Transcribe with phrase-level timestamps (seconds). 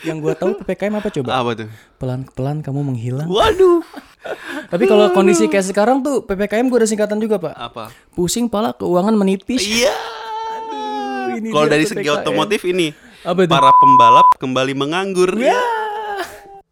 [0.00, 1.28] Yang gua tahu PPKM apa coba?
[1.36, 1.68] Apa tuh?
[1.96, 3.28] Pelan-pelan kamu menghilang.
[3.28, 3.84] Waduh.
[4.68, 7.54] Tapi kalau kondisi kayak sekarang tuh PPKM gua ada singkatan juga, Pak.
[7.54, 7.84] Apa?
[8.12, 9.60] Pusing pala keuangan menipis.
[9.60, 9.92] Iya.
[11.30, 12.16] Ini Kalau dari segi PPKM.
[12.20, 12.90] otomotif ini,
[13.22, 13.50] Apa itu?
[13.50, 15.30] para pembalap kembali menganggur.
[15.36, 15.60] Ya.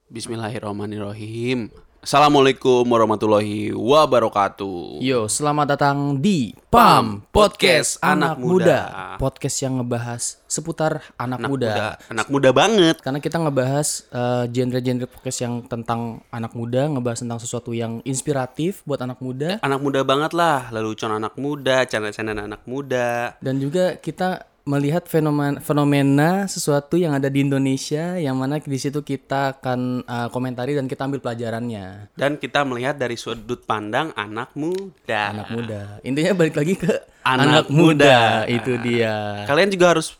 [0.08, 1.68] Bismillahirrahmanirrahim.
[1.98, 5.02] Assalamualaikum warahmatullahi wabarakatuh.
[5.02, 8.48] Yo, selamat datang di PAM Podcast Anak Anak Muda.
[8.48, 8.80] Muda.
[9.18, 11.70] Podcast yang ngebahas seputar anak, muda.
[11.70, 12.96] Muda, anak muda banget.
[12.98, 18.82] Karena kita ngebahas eh, genre-genre podcast yang tentang anak muda, ngebahas tentang sesuatu yang inspiratif
[18.82, 23.38] buat anak muda Anak muda banget lah, lelucon anak muda, canda-canda anak muda.
[23.38, 29.00] dan juga kita melihat fenomena fenomena sesuatu yang ada di Indonesia yang mana di situ
[29.00, 32.12] kita akan eh, komentari dan kita ambil pelajarannya.
[32.12, 35.32] Dan kita melihat dari sudut pandang anak muda.
[35.32, 35.80] Anak muda.
[36.04, 36.92] Intinya balik lagi ke
[37.24, 38.48] Anak muda.
[38.48, 39.44] Itu dia.
[39.44, 40.16] Kalian juga harus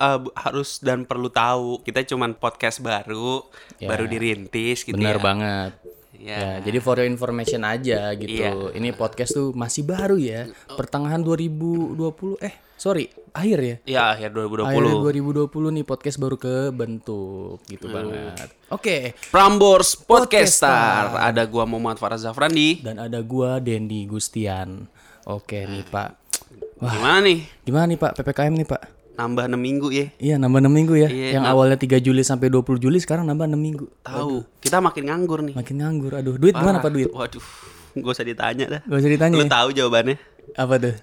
[0.00, 3.44] uh, harus dan perlu tahu kita cuman podcast baru,
[3.76, 3.86] Ya.
[3.86, 5.22] baru dirintis gitu Benar ya.
[5.22, 5.72] banget.
[6.16, 6.36] Ya.
[6.36, 8.44] Ya, jadi for your information aja gitu.
[8.44, 8.52] Iya.
[8.74, 10.48] Ini podcast tuh masih baru ya.
[10.70, 11.96] Pertengahan 2020
[12.38, 13.76] eh sorry, akhir ya.
[13.88, 14.68] Ya akhir 2020.
[14.68, 14.84] Akhir
[15.48, 17.94] 2020 nih podcast baru kebentuk gitu Hmm.
[17.96, 18.48] banget.
[18.68, 19.16] Oke.
[19.32, 21.08] Prambors Podcaster.
[21.16, 22.84] Ada gua Muhammad Faraz Zafrandi.
[22.84, 24.92] Dan ada gua Dendi Gustian.
[25.24, 26.20] Oke nih, Pak.
[26.80, 27.48] Gimana nih?
[27.64, 28.12] Gimana nih, Pak?
[28.14, 28.99] PPKM nih, Pak?
[29.20, 30.06] Nambah 6 minggu ya.
[30.16, 31.08] Iya, nambah 6 minggu ya.
[31.12, 33.86] Iya, Yang awalnya 3 Juli sampai 20 Juli sekarang nambah 6 minggu.
[34.00, 34.48] Tahu.
[34.64, 35.54] Kita makin nganggur nih.
[35.60, 36.12] Makin nganggur.
[36.16, 37.12] Aduh, duit gimana, Pak, duit?
[37.12, 37.44] Waduh.
[38.00, 38.80] Gak usah ditanya dah.
[38.88, 39.36] Gak usah ditanya.
[39.36, 39.52] Lu ya?
[39.52, 40.16] tahu jawabannya.
[40.56, 40.94] Apa tuh?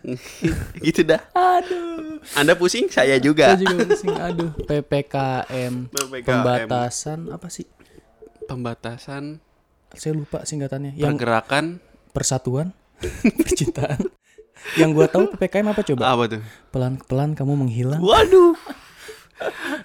[0.89, 1.21] gitu dah.
[1.37, 2.17] Aduh.
[2.33, 3.53] Anda pusing, saya juga.
[3.53, 4.17] Saya juga pusing.
[4.17, 5.73] Aduh, PPKM.
[5.93, 6.25] PPKM.
[6.25, 7.69] Pembatasan apa sih?
[8.49, 9.43] Pembatasan
[9.93, 10.97] Saya lupa singkatannya.
[10.99, 11.65] Yang pergerakan
[12.11, 12.73] persatuan,
[13.39, 14.16] percintaan.
[14.77, 16.01] Yang gua tahu PPKM apa coba?
[16.07, 16.41] apa tuh?
[16.69, 18.01] Pelan-pelan kamu menghilang.
[18.01, 18.53] Waduh.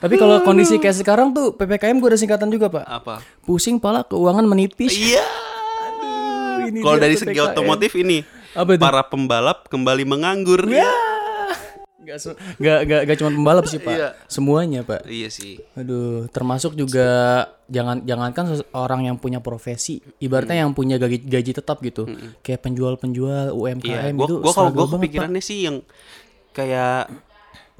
[0.00, 2.84] Tapi kalau kondisi kayak sekarang tuh PPKM gua ada singkatan juga, Pak.
[2.84, 3.14] Apa?
[3.44, 4.92] Pusing pala keuangan menipis.
[4.92, 5.24] Iya.
[6.62, 8.22] Kalau dari segi otomotif ini,
[8.54, 8.80] Apa itu?
[8.80, 10.62] para pembalap kembali menganggur.
[10.70, 10.88] Ya.
[12.02, 12.18] Gak,
[12.58, 13.94] gak, gak, gak cuma pembalap sih, Pak.
[13.94, 14.08] Iya.
[14.26, 15.06] Semuanya, Pak.
[15.06, 15.62] Iya sih.
[15.78, 17.08] Aduh, termasuk juga
[17.70, 22.04] jangan jangankan orang yang punya profesi, ibaratnya yang punya gaji, gaji tetap gitu,
[22.44, 24.98] kayak penjual-penjual UMKM Iya, gua itu gua kalau gua banget, Pak.
[25.00, 25.76] kepikirannya sih yang
[26.52, 27.08] kayak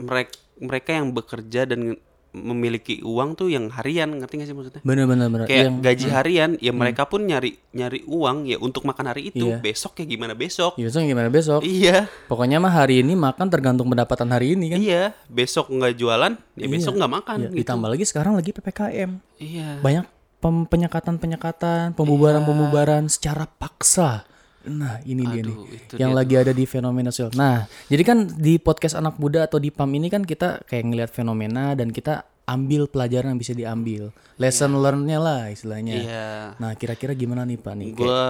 [0.00, 1.98] mereka mereka yang bekerja dan
[2.32, 4.80] memiliki uang tuh yang harian, ngerti gak sih maksudnya?
[4.80, 5.44] Bener-bener bener.
[5.44, 9.52] Kayak Yang gaji harian, ya mereka pun nyari nyari uang ya untuk makan hari itu.
[9.52, 9.60] Iya.
[9.60, 10.80] Besok ya gimana besok?
[10.80, 11.60] ya, besok gimana besok?
[11.60, 12.08] Iya.
[12.32, 14.78] Pokoknya mah hari ini makan tergantung pendapatan hari ini kan.
[14.80, 17.56] Iya, besok nggak jualan, ya besok nggak makan Ya, gitu.
[17.60, 19.10] Ditambah lagi sekarang lagi PPKM.
[19.36, 19.68] Iya.
[19.84, 20.04] Banyak
[20.40, 24.24] pem- penyekatan-penyekatan, pembubaran-pembubaran secara paksa.
[24.68, 25.56] Nah, ini dia nih.
[25.56, 25.66] Aduh,
[25.98, 27.34] yang lagi ada di fenomena sosial.
[27.34, 31.10] Nah, jadi kan di podcast anak muda atau di PAM ini kan kita kayak ngelihat
[31.10, 34.10] fenomena dan kita ambil pelajaran yang bisa diambil.
[34.38, 35.94] Lesson learn-nya lah istilahnya.
[35.94, 36.28] Iya.
[36.58, 37.88] Nah, kira-kira gimana nih Pak nih?
[37.94, 38.24] Kayak Gua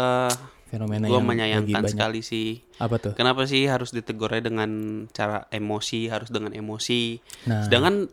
[0.73, 2.65] fenomena gua yang menyayangkan sekali sih.
[2.81, 3.13] Apa tuh?
[3.13, 4.71] Kenapa sih harus ditegurnya dengan
[5.13, 7.21] cara emosi, harus dengan emosi.
[7.49, 7.69] Nah.
[7.69, 8.09] Sedangkan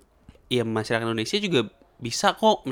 [0.52, 2.64] ya masyarakat Indonesia juga bisa kok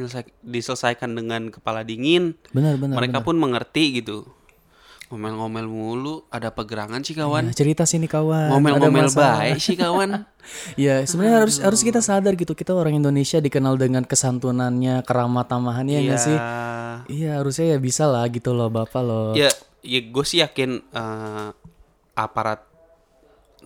[0.44, 2.36] diselesaikan dengan kepala dingin.
[2.56, 2.96] Benar benar.
[3.00, 4.28] Mereka pun mengerti gitu.
[5.08, 7.48] Ngomel-ngomel mulu, ada pegerangan sih kawan.
[7.48, 8.52] Nah, cerita sini kawan.
[8.52, 10.12] Ngomel-ngomel baik sih kawan.
[10.80, 16.00] Ya sebenarnya harus harus kita sadar gitu kita orang Indonesia dikenal dengan kesantunannya, keramah tamahannya
[16.00, 16.38] ya nggak sih?
[17.20, 19.36] Iya harusnya ya bisa lah gitu loh bapak loh.
[19.36, 19.52] Ya,
[19.84, 21.50] ya gue sih yakin eh,
[22.16, 22.64] aparat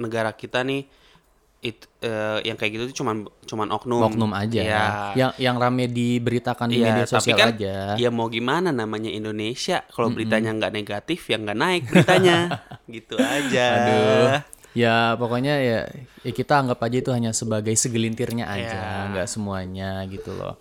[0.02, 0.90] negara kita nih
[1.62, 4.02] it, eh, yang kayak gitu tuh cuman cuman oknum.
[4.04, 4.60] Oknum aja.
[4.60, 4.86] Ya.
[5.14, 7.76] Yang yang rame diberitakan di Iya, media tapi sosial kan aja.
[7.96, 12.38] ya mau gimana namanya Indonesia kalau beritanya nggak negatif ya nggak naik beritanya
[12.90, 13.66] gitu aja.
[13.78, 14.28] Aduh.
[14.72, 15.80] Ya pokoknya ya,
[16.24, 19.10] ya kita anggap aja itu hanya sebagai segelintirnya aja, Ya.
[19.12, 20.56] nggak semuanya gitu loh.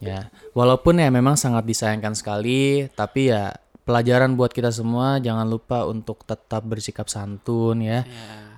[0.00, 3.52] Ya, walaupun ya memang sangat disayangkan sekali, tapi ya
[3.84, 8.00] pelajaran buat kita semua jangan lupa untuk tetap bersikap santun ya.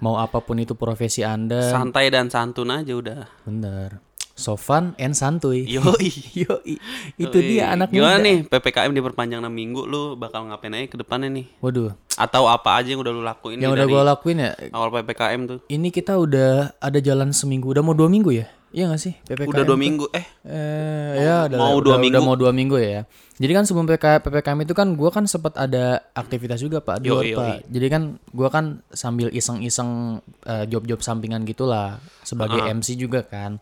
[0.02, 3.20] Mau apa pun itu profesi Anda, Santai dan santun aja udah.
[3.42, 4.02] bener.
[4.32, 5.68] So fun and santuy.
[5.68, 6.08] Yoi.
[6.42, 6.74] Yoi.
[7.14, 8.24] Itu dia anak Gimana muda.
[8.24, 11.46] nih PPKM diperpanjang 6 minggu lu bakal ngapain aja ke depannya nih?
[11.60, 15.40] Waduh, Atau apa aja yang udah lu lakuin yang udah gue lakuin ya, awal PPKM
[15.46, 15.58] tuh?
[15.68, 18.48] ini kita udah ada jalan seminggu, udah mau dua minggu ya?
[18.72, 19.12] Iya gak sih?
[19.22, 22.20] PPKM Udah dua minggu eh Eh, ya udah, mau udah- dua udah minggu.
[22.22, 23.04] mau dua minggu ya.
[23.34, 27.08] Jadi kan sebelum PK, PPKM itu kan gua kan sempat ada aktivitas juga Pak di
[27.10, 27.56] luar, Pak.
[27.68, 33.60] Jadi kan gua kan sambil iseng-iseng eh, job-job sampingan gitulah sebagai MC juga kan.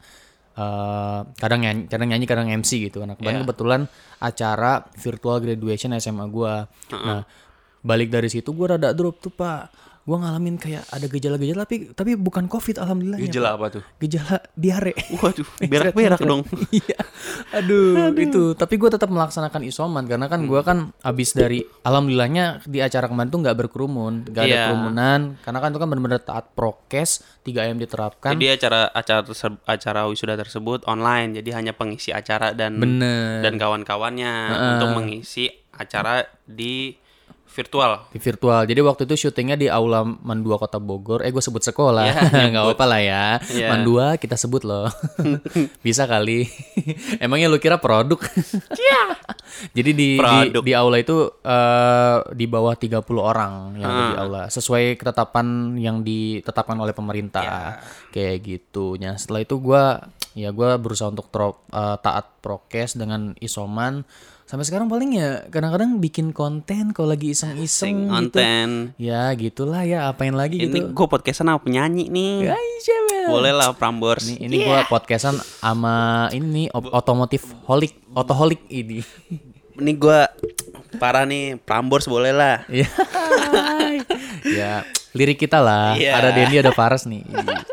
[0.52, 3.00] Eh, kadang nyanyi, kadang nyanyi, kadang MC gitu.
[3.00, 3.80] Nah, kemarin kebetulan
[4.18, 6.70] acara virtual graduation SMA gua.
[6.92, 7.22] Nah,
[7.80, 9.89] balik dari situ gua rada drop tuh, Pak.
[10.00, 13.82] Gue ngalamin kayak ada gejala-gejala tapi tapi bukan covid alhamdulillah Gejala apa tuh?
[13.98, 16.42] gejala diare Waduh, berak-berak dong.
[16.72, 16.98] Iya.
[17.52, 18.54] Aduh, itu.
[18.54, 23.28] Tapi gue tetap melaksanakan isoman karena kan gue kan abis dari alhamdulillahnya di acara kemarin
[23.28, 24.64] tuh nggak berkerumun, nggak ada Iya.
[24.66, 25.20] kerumunan.
[25.40, 27.10] Karena kan itu kan benar-benar taat prokes,
[27.42, 28.32] 3M diterapkan.
[28.32, 29.20] Jadi acara acara
[29.66, 33.42] acara wisuda tersebut online, jadi hanya pengisi acara dan Bener.
[33.42, 34.32] dan kawan-kawannya
[34.74, 36.94] untuk mengisi acara di
[37.46, 38.06] virtual.
[38.08, 38.62] di virtual.
[38.62, 41.20] Jadi waktu itu syutingnya di Aula Mandua Kota Bogor.
[41.20, 42.06] Eh gue sebut sekolah,
[42.50, 43.24] nggak apa-apa lah ya.
[43.42, 43.68] Iya.
[43.68, 44.86] Mandua kita sebut loh.
[45.84, 46.46] Bisa kali.
[47.24, 48.22] Emangnya lu kira produk?
[49.70, 50.62] Jadi di, di Produk.
[50.62, 54.20] di aula itu eh, di bawah 30 orang yang ada di Ah.
[54.20, 57.76] aula sesuai ketetapan yang ditetapkan oleh pemerintah.
[58.08, 58.94] Kayak gitu.
[58.96, 60.00] Nah, setelah itu gua
[60.32, 64.06] ya gua berusaha untuk tro- eh, taat prokes dengan isoman.
[64.50, 68.34] Sampai sekarang paling ya kadang-kadang bikin konten kalau lagi iseng-iseng gitu.
[68.34, 68.98] Konten.
[68.98, 70.90] Ya gitulah ya apain lagi Ini gitu.
[70.90, 72.50] gue podcastan sama penyanyi nih.
[72.50, 73.30] Ay, siapa?
[73.30, 74.26] Boleh lah Prambors.
[74.26, 79.06] Ini, ini gua podcastan sama ini nih otomotif holik, otoholik ini.
[79.80, 80.20] Ini gue
[80.98, 82.66] parah nih Prambors boleh lah.
[82.68, 82.90] Ya.
[84.60, 84.72] ya,
[85.16, 85.96] lirik kita lah.
[85.96, 86.20] Iya.
[86.20, 87.24] Ada Dendi, ada Paras nih.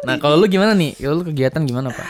[0.08, 0.96] Nah, kalau lu gimana nih?
[0.96, 2.08] Kalau lu kegiatan gimana, Pak?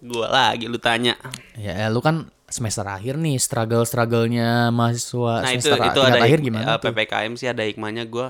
[0.00, 1.12] Gue lagi lu tanya.
[1.60, 6.20] Ya, eh, lu kan semester akhir nih, struggle-strugglenya mahasiswa Nah itu semester itu tingkat ada
[6.22, 6.64] akhir gimana?
[6.66, 6.88] eh, tuh?
[6.88, 8.26] ppkm sih ada hikmahnya gue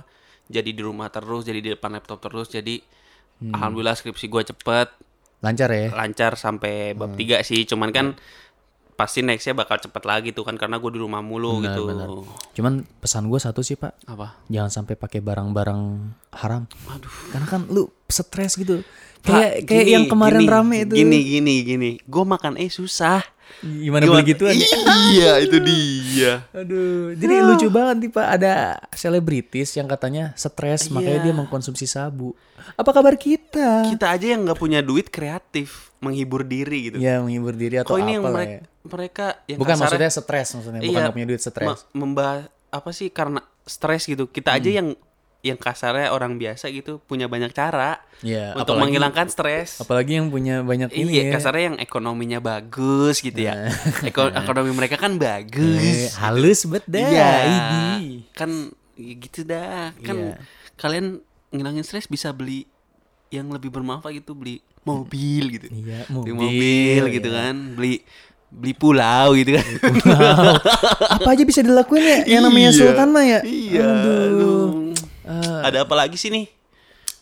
[0.47, 2.83] jadi di rumah terus jadi di depan laptop terus jadi
[3.39, 3.55] Hmm.
[3.55, 4.89] alhamdulillah skripsi gue cepet
[5.39, 5.95] Lancar ya?
[5.95, 7.23] lancar sampai bab Hmm.
[7.33, 8.07] 3 sih cuman kan
[8.93, 11.87] pasti nextnya bakal cepet lagi tuh kan karena gue di rumah mulu gitu
[12.53, 14.11] Cuman pesan gue satu sih, Pak.
[14.11, 15.81] apa Jangan sampai pakai barang-barang
[16.39, 16.63] haram.
[16.89, 17.11] Aduh.
[17.29, 18.81] Karena kan lu stres gitu.
[19.19, 20.95] Kayak kayak gini, yang kemarin gini, rame itu.
[20.95, 23.19] gini gini gini gue makan eh susah
[23.61, 24.55] Gimana beli gituan?
[24.55, 24.69] ya?
[25.11, 28.27] iya itu dia Aduh, jadi lucu banget nih Pak.
[28.31, 28.53] Ada
[28.93, 31.25] selebritis yang katanya stres, makanya Iya.
[31.25, 32.37] dia mengkonsumsi sabu.
[32.75, 33.89] Apa kabar kita?
[33.89, 37.99] kita aja yang nggak punya duit kreatif menghibur diri gitu Ya menghibur diri atau kok
[37.99, 38.63] ini yang apa lah mereka ya.
[38.87, 41.67] mereka yang Bukan kasarnya- maksudnya stres maksudnya, bukan Iya, nggak punya duit stres.
[41.67, 44.79] me- membahas apa sih karena stres gitu kita aja Hmm.
[44.79, 44.89] yang
[45.41, 50.29] yang kasarnya orang biasa gitu punya banyak cara Iya, untuk apalagi- menghilangkan stres Apalagi yang
[50.29, 51.33] punya banyak ini iya ya.
[51.33, 53.71] kasarnya yang ekonominya bagus gitu ya
[54.03, 56.99] Eko- ekonomi mereka kan Eh, bagus halus bet dah.
[57.01, 57.31] iya
[58.33, 58.51] kan
[58.95, 60.35] ya gitu dah kan Iya.
[60.75, 62.67] kalian ngilangin stres bisa beli
[63.29, 67.39] yang lebih bermanfaat gitu beli mobil gitu Iya, beli mobil, mobil gitu iya.
[67.45, 67.95] kan beli
[68.51, 69.67] beli pulau gitu kan
[70.03, 70.57] Wow.
[71.15, 72.19] Apa aja bisa dilakuin ya?
[72.27, 72.79] Yang namanya Iya.
[72.81, 73.41] sultan mah ya.
[73.45, 73.87] Iya.
[73.87, 74.69] Aduh.
[75.29, 76.49] Eh, Ada apa lagi sih nih?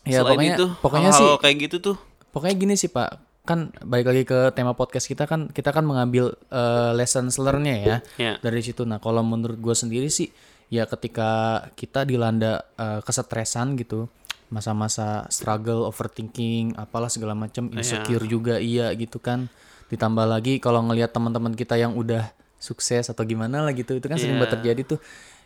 [0.03, 1.97] Ya, Selain pokoknya- itu, pokoknya hal-hal sih- kayak gitu tuh.
[2.31, 3.11] Pokoknya gini sih Pak,
[3.43, 7.97] kan balik lagi ke tema podcast kita kan kita kan mengambil eh, lessons learn-nya ya
[8.17, 8.33] Ya.
[8.37, 8.83] dari situ.
[8.83, 10.31] Nah kalau menurut gue sendiri sih
[10.67, 11.31] ya ketika
[11.73, 14.07] kita dilanda eh, kesetresan gitu,
[14.49, 19.51] masa-masa struggle, overthinking, apalah segala macam, insecure juga iya gitu kan.
[19.87, 24.15] Ditambah lagi kalau ngelihat teman-teman kita yang udah sukses atau gimana lah gitu, itu kan
[24.17, 24.41] sering Iya.
[24.41, 25.01] banget terjadi tuh.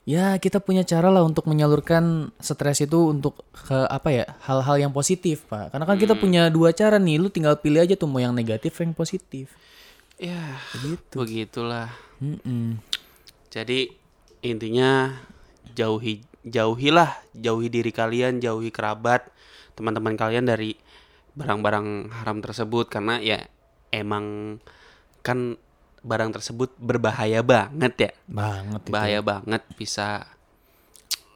[0.09, 4.93] Ya kita punya cara lah untuk menyalurkan stres itu untuk ke apa ya hal-hal yang
[4.97, 5.71] positif pak.
[5.71, 6.23] Karena kan kita Hmm.
[6.25, 9.53] punya dua cara nih, lu tinggal pilih aja tuh mau yang negatif yang positif.
[10.21, 11.17] Ya, Gitu.
[11.17, 11.93] begitulah.
[12.21, 12.81] Mm-mm.
[13.49, 13.93] Jadi
[14.41, 15.17] intinya
[15.73, 19.29] jauhi jauhilah, jauhi diri kalian, jauhi kerabat,
[19.77, 20.77] teman-teman kalian dari
[21.37, 23.39] barang-barang haram tersebut karena ya
[23.93, 24.57] emang
[25.21, 25.61] kan
[26.01, 28.11] barang tersebut berbahaya banget ya.
[28.25, 28.91] Banget itu.
[28.91, 30.25] Bahaya banget bisa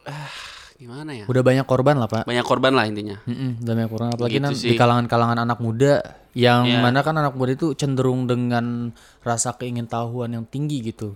[0.05, 0.33] ah
[0.75, 1.25] gimana ya?
[1.25, 2.25] Udah banyak korban lah pak.
[2.25, 3.17] Banyak korban lah intinya.
[3.25, 4.71] Mm-mm, udah banyak korban apalagi Gitu nan- sih.
[4.71, 5.93] di kalangan-kalangan anak muda
[6.35, 6.81] yang Iya.
[6.81, 8.91] mana kan anak muda itu cenderung dengan
[9.21, 11.15] rasa keingintahuan yang tinggi gitu.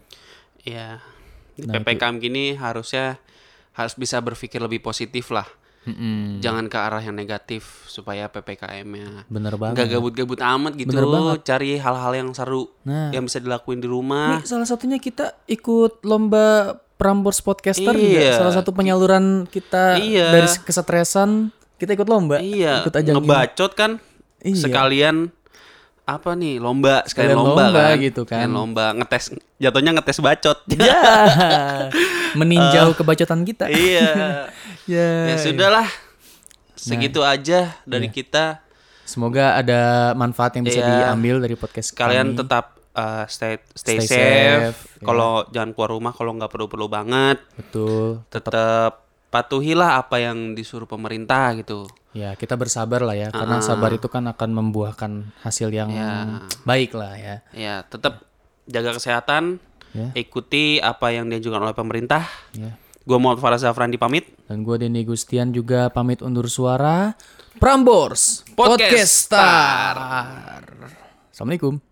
[0.62, 1.02] Iya.
[1.52, 3.18] Di Nah, PPKM gini harusnya
[3.72, 5.46] harus bisa berpikir lebih positif lah.
[5.88, 6.38] Mm-mm.
[6.38, 9.74] Jangan ke arah yang negatif supaya PPKM-nya Bener banget.
[9.74, 10.90] nggak gabut-gabut amat gitu.
[10.90, 11.38] Bener banget.
[11.44, 13.08] Cari hal-hal yang seru Nah.
[13.10, 14.36] yang bisa dilakuin di rumah.
[14.36, 18.20] Nih, salah satunya kita ikut lomba Prambors Podcaster juga.
[18.20, 18.36] Iya.
[18.36, 20.28] Salah satu penyaluran kita Iya.
[20.30, 22.38] dari kesetresan kita ikut lomba.
[22.38, 23.22] Iya, Ikut ajang ini.
[23.22, 23.90] ngebacot kan
[24.38, 24.58] Iya.
[24.60, 25.30] sekalian
[26.08, 28.40] apa nih lomba sekalian, Sekalian lomba, lomba kan gitu kan.
[28.40, 29.24] Sekalian lomba ngetes
[29.60, 30.58] jatuhnya ngetes bacot.
[30.80, 31.00] Ya.
[32.32, 33.68] Meninjau kebacotan kita.
[33.68, 34.48] iya.
[34.88, 35.08] ya.
[35.28, 35.88] ya sudahlah.
[36.72, 38.64] Segitu aja dari kita.
[39.02, 41.12] Semoga ada manfaat yang bisa Iya.
[41.12, 42.38] diambil dari podcast Kalian kami.
[42.38, 44.60] tetap uh, stay stay, Stay safe.
[44.68, 44.80] safe.
[45.00, 47.40] Kalau jangan keluar rumah kalau nggak perlu-perlu banget.
[47.52, 48.20] betul.
[48.28, 51.88] Tetap patuhilah apa yang disuruh pemerintah gitu.
[52.16, 55.12] Ya, kita bersabar lah ya karena sabar itu kan akan membuahkan
[55.44, 56.42] hasil yang Ya.
[56.64, 57.36] baik lah ya.
[57.52, 58.24] Ya, tetap
[58.64, 59.60] jaga kesehatan.
[59.96, 60.12] Ya.
[60.12, 62.28] Ikuti apa yang dianjurkan oleh pemerintah.
[62.52, 62.76] Ya.
[63.08, 64.28] Gue mau Farah Zafran pamit.
[64.44, 67.16] Dan gue Denny Gustian juga pamit undur suara.
[67.56, 69.94] Prambors Podcast Podcast Star.
[71.32, 71.87] Assalamualaikum.